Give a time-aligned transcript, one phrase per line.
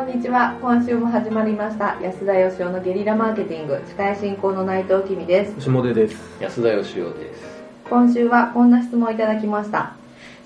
[0.00, 0.56] こんにちは。
[0.62, 1.98] 今週も始まりました。
[2.00, 3.82] 安田義雄のゲリラマーケティング。
[3.86, 5.60] 司会進行の内藤君です。
[5.60, 6.16] 下出です。
[6.40, 7.42] 安田義雄です。
[7.90, 9.94] 今週はこんな質問をいただきました。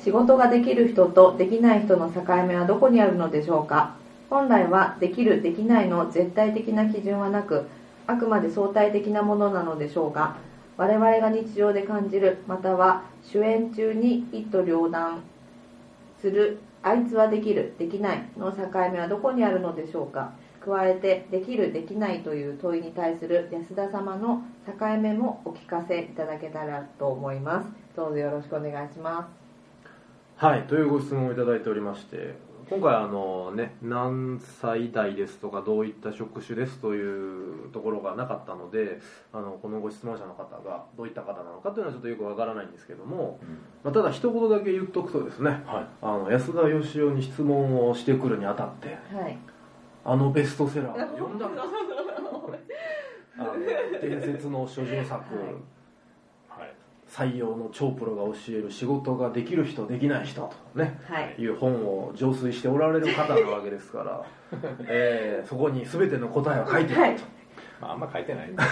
[0.02, 3.94] 仕事ができる人とできない人の境目はどこにあるのでしょうか？
[4.28, 7.68] 本来はできるできないの絶対的な基準はなく
[8.08, 10.34] あくまで相対的なものなのでしょうが
[10.76, 15.22] 我々が日常で感じるまたは主演中に一刀両断
[16.20, 20.32] するあいつはできるできないの境目はどこにあるのでしょうか？
[20.64, 27.68] 加えてできるできないという問いに対する安田様の境目もお聞かせいただけたらと思います。
[27.96, 29.28] どうぞよろしくお願いしま
[30.38, 30.44] す。
[30.44, 32.34] はいというご質問をいただいておりまして
[32.74, 38.98] 今回あのね何歳代ですとかどういった職種ですというところがなかったので
[39.32, 43.38] あのこのご質問者の方がどういった方なのかというのはちょっとよくわからないんですけども、
[43.84, 45.86] まあ、ただ一言だけ言っとくとですね、はい。
[46.02, 49.38] あの安田義雄に質問をしてくるにあたってはい。
[50.04, 51.64] あのベストセラーを読んだんです
[53.38, 53.52] あの
[54.00, 55.73] 伝説の諸女作、はい
[57.14, 61.36] 採用の超プロが教える仕事ができる人できない人とねはい。
[61.40, 64.24] いう本を浄水しておられる方なわけですから、
[64.88, 67.22] えーそこに全ての答えは書いてあると、
[67.80, 68.50] まあ、あんま書いてない。
[68.50, 68.62] ん で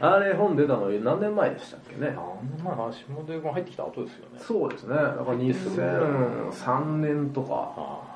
[0.00, 2.16] あれ本出たの何年前でしたっけね？
[2.64, 4.38] まあ下出君入ってきた後ですよね。
[4.38, 4.94] そうですね。
[4.94, 7.72] だから2003年とか。
[7.76, 8.07] あ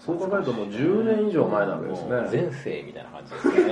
[0.00, 2.10] そう考えるともう10年以上前なわけですね。
[2.10, 3.62] 前世みたいな感じですよね。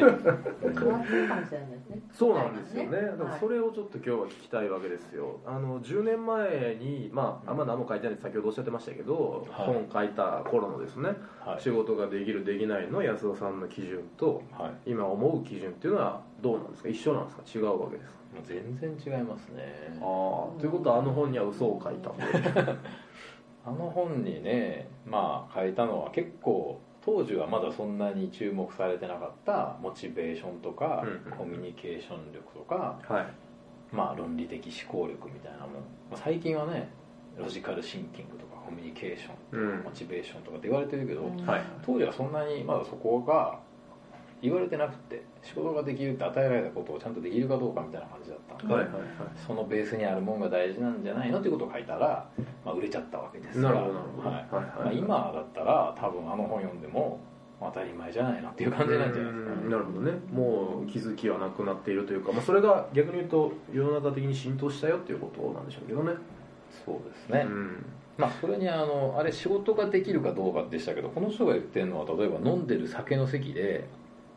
[0.78, 5.40] 変わってるかもしれないですねそうなんですよね、だからはいそれをちょっと今日は聞きたいわけですよ。
[5.46, 9.66] あの10年前にまああんま何も書いてないって先ほどおっしゃってましたけど、はい。
[9.66, 11.10] 本書いた頃のですね、
[11.44, 11.62] はい。
[11.62, 14.90] 仕事ができるできないの安田さんの基準とはい。
[14.90, 16.88] 今思う基準っていうのはどうなんですか？
[16.90, 17.42] 一緒なんですか？
[17.58, 18.18] 違うわけですか？
[18.44, 19.98] 全然違いますね。
[20.00, 20.04] あ
[20.56, 20.60] あ。
[20.60, 22.16] ということはあの本には嘘を書いたと
[23.68, 31.38] あの本にねまあ書いたのは結構当時はまだそんなに注目されてなかったモチベーションとか、うんうん。
[31.38, 33.26] コミュニケーション力とかはい。
[33.94, 35.80] まあ論理的思考力みたいなもん、ま
[36.12, 36.90] あ、最近はね
[37.38, 39.84] ロジカルシンキングとかコミュニケーションうん。
[39.84, 41.30] モチベーションとかって言われてるけど、
[41.84, 43.60] 当時はそんなにまだそこが
[44.40, 49.02] 言われてなくて仕事ができるって与えられたことをちゃんとできるかどうかみたいな感じだったんで、はいはいはい。
[49.46, 51.38] そのベースにあるもんが大事なんじゃないの？
[51.38, 52.28] っていうことを書いたら、
[52.64, 54.28] まあ、売れちゃったわけですからなるほど。
[54.28, 54.36] はい。
[54.36, 57.18] はいまあ、今だったら多分あの本読んでも
[57.60, 60.12] 当たり前じゃないのっていう感じなんじゃないですかうんなるほどね。
[60.32, 66.12] もう気づきはなくなっているというか、まあ、それが逆に言うと世の中的に浸透したよっていうことなんでしょうけどね。
[66.84, 67.84] そうですね、うん。
[68.16, 73.86] まあ、それにあのあれ仕事ができるかどうかでしたけどこの人が言ってるのは例えば飲んでる酒の席で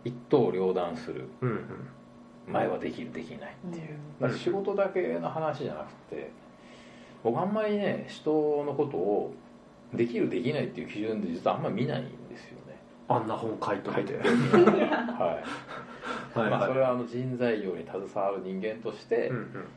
[0.03, 1.27] 一刀両断する。
[1.41, 1.65] うんうん。
[2.47, 6.31] 前はできるできないっていう、うん仕事だけの話じゃなくて
[7.23, 8.31] 僕あんまりね人
[8.65, 9.33] のことを
[9.93, 12.77] できるできないっていう基準で実はあんまり見ないんですよね。
[13.07, 14.17] あんな本書いといて。
[14.17, 14.27] はい、
[16.39, 16.49] はい。
[16.49, 19.67] まあ、それははあの人材業に携わる人間としてうんうん。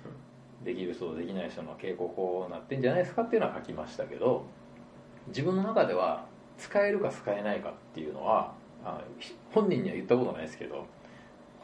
[0.64, 4.46] できる人とできない人の傾向こうなってんじゃないですかっていうのは書きましたけど
[5.28, 6.24] 自分の中では
[6.56, 9.00] 使えるか使えないかっていうのはあ
[9.52, 10.84] 本人には言ったことないですけど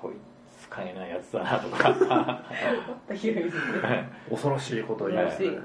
[0.00, 0.12] こい
[0.58, 2.42] つ使えないやつだなとか。
[3.14, 5.59] 広いですね恐ろしいことを言いますね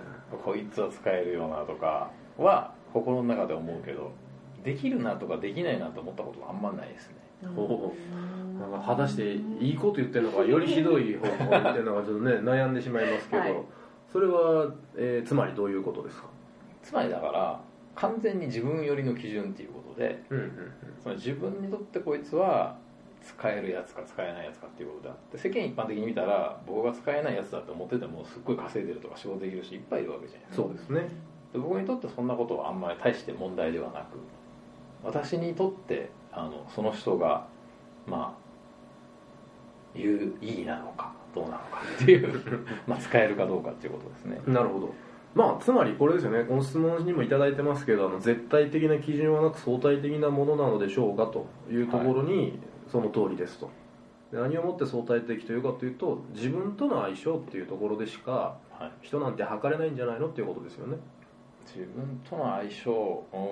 [0.43, 4.11] こいつは使えるよなとかは心の中で思うけど
[4.63, 7.15] できるなとかできないなと思ったことはあんまないですね。
[7.55, 7.93] ほ
[8.59, 8.67] な。
[8.67, 9.33] んか果たして
[9.63, 13.55] いいこと言ってるのかよりひどい方向に言ってるのかちょっとね 悩んでしまいますけど、はい。
[14.11, 16.27] それは、えーつまりどういうことですか？
[16.81, 17.59] つまりだから
[17.95, 20.51] 完全に自分寄りの基準っていうことでうんうん
[21.01, 22.77] その自分にとってこいつは
[23.23, 31.09] 使えるやつか使えないやつかっていうことであって世間一般的に見たら僕が使えないやつだって思っててもすっごい稼いでるとか仕事できる人いっぱいいるわけじゃないですかそうですね。
[31.53, 34.19] で僕にとってそんなことはあんまり大して問題ではなく
[35.03, 37.47] 私にとってあのその人が
[38.05, 38.45] まあ
[39.95, 42.41] 有意義なのかどうなのかっていう
[42.85, 44.41] まあ使えるかどうかっていうことですね。
[44.47, 44.93] なるほど
[45.35, 46.45] まあつまりこれですよね。
[46.45, 52.57] この質問にもいただいてますけどあの絶対的な基準はなく相対的なものなのでしょうかというところに、
[52.89, 53.69] その通りですと。
[54.31, 58.91] で何をもって相対的というかというと自分との相性っていうところでしかはい。
[59.01, 60.97] 人なんて測れないんじゃないのっていうことですよね。
[61.65, 63.43] 自分との相性うーん、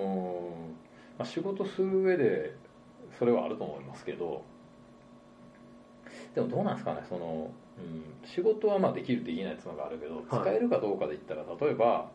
[1.18, 2.54] まあ、仕事する上で
[3.18, 4.42] それはあると思いますけど
[6.34, 10.24] でもどうなんですかねその、うん、仕事はまあできるできないっていうのがあるけど、はい。
[10.28, 12.10] 使えるかどうかで言ったら例えば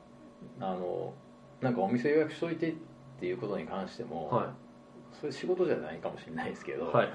[0.60, 1.14] あの
[1.62, 2.74] なんかお店予約しといてっ
[3.20, 4.54] ていうことに関しても、は
[5.20, 7.10] それ仕事じゃないかもしれないですけど、いはいはい。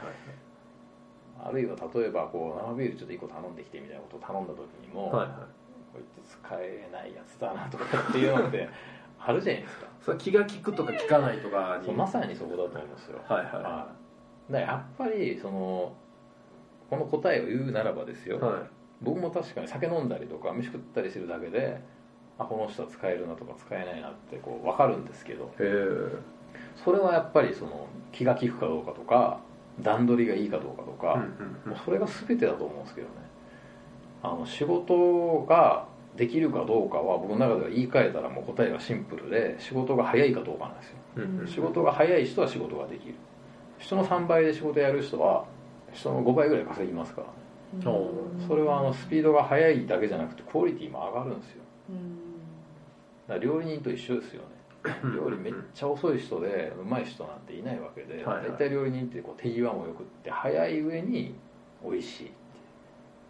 [1.43, 5.37] あるいは例えばこう生ビールちょっと1個頼んできてみたいなことを頼んだ時にも、はいはい。
[5.95, 8.69] こいつ使えないやつだなとかっていうのって
[9.19, 9.87] あるじゃないですか。
[10.01, 11.87] それ気が利くとか利かないとかに。
[11.87, 13.21] そうまさにそこだと思うんですよ。
[13.27, 13.63] はいははい。
[13.63, 13.87] だか
[14.49, 15.95] らやっぱりその
[16.95, 18.63] この答えを言うならばですよ、いはい。
[19.03, 21.81] 僕も確かに酒飲んだりとか飯食ったりするだけで
[22.39, 25.53] あこの人は使えるなとか使えないなってこう分かるんですけど。
[26.85, 29.41] それはやっぱりその気が利くかどうかとか
[29.81, 31.25] 段取りがいいかどうかとか、
[31.67, 33.13] もうそれが全てだと思うんですけどね。
[34.23, 35.87] あの仕事が
[36.17, 40.97] できるかどうかは僕の中では言い換えたらもう答えがシンプルで仕事が早いかどうかなんですよ。
[41.17, 43.15] うん仕事が早い人は仕事ができる。
[43.79, 45.45] 人の3倍で仕事やる人は
[45.95, 47.29] 人の5倍ぐらい稼ぎますから。
[47.29, 47.35] ね
[47.87, 51.63] おそれはあのスピードが速いだけじゃなくてクオリティも上がるんですよ。
[51.91, 52.17] うん。
[53.27, 54.49] だから料理人と一緒ですよね。
[55.17, 61.35] 料理めっちゃ遅い人でうまい人なんていないわけで大体料理人ってこう手際もよくって早い上に
[61.83, 62.31] 美味しい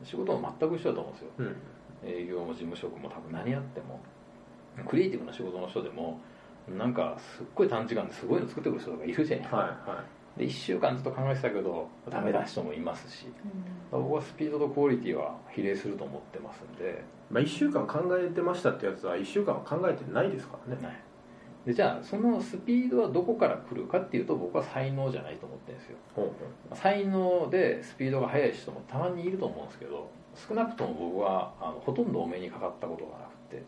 [0.02, 1.30] 仕事も全く一緒だと思うんですよ。
[1.38, 1.56] うん。
[2.06, 4.00] 営業も事務職も多分何やっても。
[4.88, 6.18] クリエイティブな仕事の人でも
[6.68, 10.04] なんかすっごい短時間ですごいの作ってくる人とかいるじゃないですか、はいは
[10.36, 13.26] で1週間ずっと考えてたけどダメな人もいますし
[13.90, 16.90] 僕はスピードとクオリティは比例すると思ってますんで。
[16.90, 20.84] い、まあ、1週間考えてましたってやつは1週間は考えてないですからね。
[20.84, 20.96] はい。
[21.66, 25.96] でじゃあそのスピードはどこから来るかっていうと僕は才能じゃないと思ってるんですよ。
[26.14, 26.24] ほう
[26.70, 30.10] ほ才能でスピードが速い人もたまにいると思うんですけど
[30.48, 33.62] 少なくとも僕はあのほとんどお目にかかったことがなくて。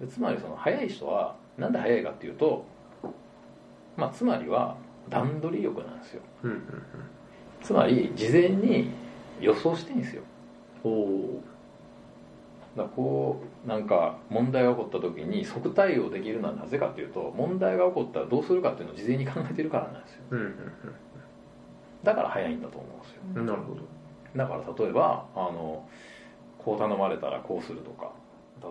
[0.00, 2.64] でつまりその速い人はなんで速いかっていうと、
[3.96, 4.76] まあ、つまりは
[5.08, 6.22] 段取り力なんですよ。
[6.42, 6.62] ううんうん。
[7.62, 8.90] つまり事前に
[9.40, 10.22] 予想してんですよ。
[10.84, 11.40] うんお
[12.76, 20.20] だこうなんか問題が起こった時に即対応できるのはなぜかっていうと問題が起こったらどうするかっていうのを事前に考えてるからなんですよ。
[20.30, 20.54] うんうん
[22.02, 23.22] だから早いんだと思うんですよ。
[23.34, 23.80] うんなるほど。
[24.36, 25.88] だから例えばあの
[26.58, 28.12] こう頼まれたらこうするとか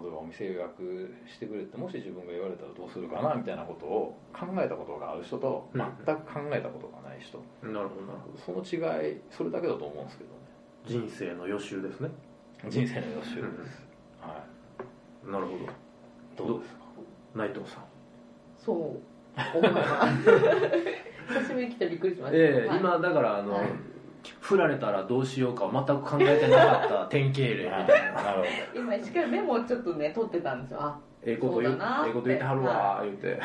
[0.01, 5.81] 例えばお店予約してくれってもし自分が言われたらどうするかなみたいなことを考えたことがある人とうん。
[6.05, 8.37] 全く考えたことがない人、なるほどなるほど。
[8.37, 10.35] その違いそれだけだと思うんですけどね。
[10.85, 12.09] 人生の予習ですね。
[12.67, 13.87] 人生の予習です、
[14.21, 14.43] は
[15.25, 15.57] なるほど。
[15.57, 15.67] い
[16.49, 16.79] どうですか？
[17.35, 17.83] 内藤さん。
[18.57, 18.77] そう。
[19.57, 20.29] 思います。
[21.27, 22.79] 久しぶりに来てびっくりしました、ええはい。
[22.79, 23.67] 今だからあの、はい
[24.45, 28.43] 振られたらどうしようか全く考えてなかった典型例みたいななる
[28.73, 30.81] ほ今しっかりメモをちょっとね取ってたんですよ。
[30.81, 33.27] あええこと言そうええこと言ってはるわ言うて。
[33.27, 33.39] はい。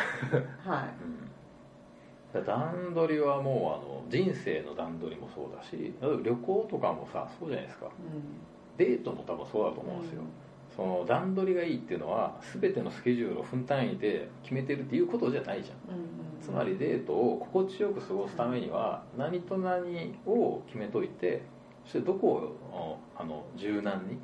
[2.34, 3.80] ど、うん、段取りはも
[4.10, 7.86] うあの人生の段取りもそうだし例えば旅行とかもさそうじゃないですか。
[7.86, 7.96] うん。
[8.76, 10.22] デートも多分そうだと思うんですよ、
[10.76, 15.96] その段取りがいいっていうのは全てのスケジュールを分単位で決めてるっていうことじゃないじゃん。
[15.96, 21.42] うんうんつまりデートを心地よく過ごすためには何と何を決めといて
[21.84, 22.28] そしてどこ
[22.72, 24.18] をあの柔軟にう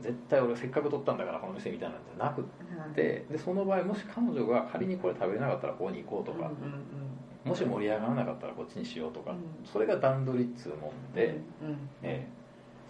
[0.00, 2.94] 絶対俺せっかく取ったんだからこの店みたいなんじゃなくっんはい。
[2.94, 7.50] てでその場合もし彼女が仮にこれ食べれなかったらここに行こうとかうんうん。
[7.50, 9.38] もし盛り上がらなかったらこっちにしようとかうん。
[9.70, 11.76] それが段取りっつうもんで、うんうん。
[12.02, 12.28] ええ。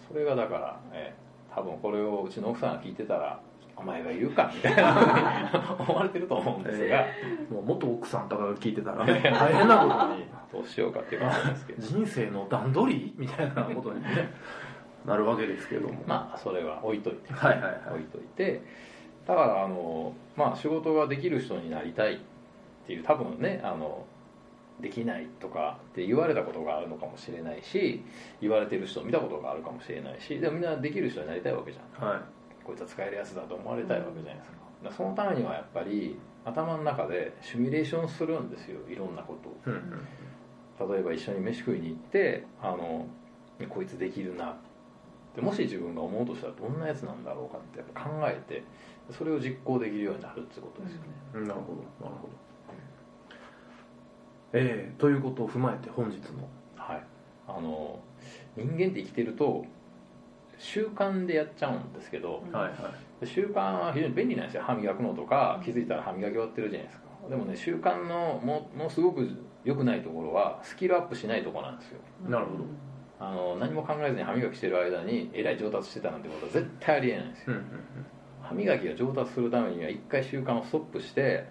[0.07, 1.24] それがだから、ええ
[1.55, 3.39] 多分これをうちの奥さんが聞いてたら
[3.77, 7.05] お前が言うかみたいな 思われてると思うんですが、
[7.49, 10.25] もう元奥さんとかが聞いてたらね大変なことに。
[10.51, 11.59] どうしようかっていう感じなんで。
[11.59, 14.29] すけど人生の段取りみたいなことにね
[15.05, 15.95] なるわけですけども。
[16.07, 17.81] まあそれは置いといて、はいはいはい。
[17.95, 18.61] 置いといて。
[19.27, 22.17] だからあの、まあ、仕事ができる人になりたいっ
[22.85, 24.05] ていう多分ねあの
[24.79, 28.03] できないとかって言われたことがあるのかもしれないし
[28.41, 32.07] 言われてる人を見たことがあるかもしれないしでもみんなできる人になりたいわけじゃん。
[32.07, 32.19] はい。
[32.63, 34.51] こいつは使えるやつだと思われたいわけじゃないです
[34.83, 38.79] か,、そのためにはやっぱり頭の中でシミュレーションするんですよ。
[38.89, 39.57] いろんなことを。
[39.65, 40.93] うんうん。
[40.93, 43.07] 例えば一緒に飯食いに行ってあの
[43.69, 44.47] こいつできるな。
[44.51, 44.55] っ
[45.35, 48.63] てもし自分が思うとしたらどんなやつなんだろうかってやっぱ考えて
[49.11, 52.05] それを実行できるようになるってことですよね、なるほど。
[52.05, 52.44] なるほど
[54.55, 56.47] ええということを踏まえて本日の。
[56.77, 57.03] はい。
[57.47, 57.99] あの
[58.55, 59.65] 人間って生きてると
[60.57, 63.27] 習慣でやっちゃうんですけどうんはいはい。
[63.27, 64.63] 習慣は非常に便利なんですよ。
[64.63, 67.03] 歯磨くのとか気づいたら歯磨き終わってるじゃないですか。
[67.29, 69.27] でもね習慣のもものすごく
[69.63, 71.99] 良くないところはスキルアップしないところなんですよ。
[72.29, 72.63] なるほど。
[73.19, 77.53] あの何も考えずに歯磨きしてる間にえらい上達してたなんてことは絶対ありえないんですよ。
[77.53, 77.65] うんうん。
[78.41, 81.45] 歯磨きが上達するためには一回習慣をストップして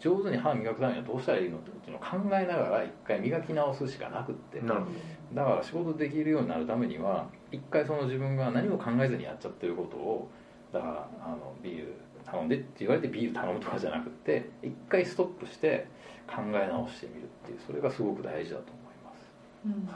[0.00, 4.58] 上手に歯磨くためにはどうしたらいいのっていうのを考えながら一回磨き直すしかなくって。
[4.58, 4.86] うんなるほ
[5.32, 10.28] だから仕事できるようになるためには一回その自分が何も考えずにやっちゃってることを
[10.72, 15.86] だからあのビール頼んでって言われてビール頼むとかじゃなくって一回ストップして
[16.26, 19.28] 考え直してみるっていうそれがすごく大事だと思います。
[19.66, 19.88] うん。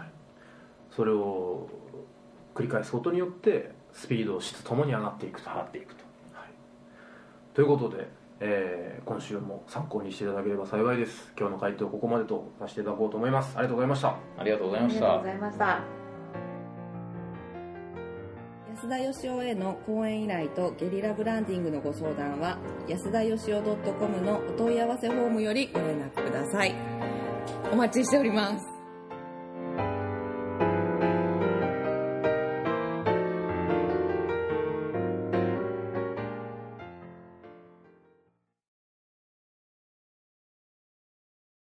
[0.91, 1.69] それを
[2.55, 5.51] 繰り返すことによってスピード質ともに上がっていくと。
[5.51, 6.05] 上がっていくと。
[6.33, 6.49] はい、
[7.55, 8.09] ということで
[8.41, 11.33] えー今週も参考にしていただければ幸いです。
[11.39, 13.55] 今日の回答ここまでとさせていただこうと思います。
[13.57, 14.17] ありがとうございました。
[14.39, 15.07] ありがとうございました。
[15.07, 15.81] ありがとうございました。
[18.75, 26.75] 安田義雄への講演依頼とゲリラブランディングのご相談は安田義雄 .com のお問い合わせフォームよりご連絡ください。
[27.73, 28.74] お待ちしております